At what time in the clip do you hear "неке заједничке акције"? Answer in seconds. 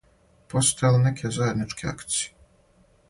1.03-2.27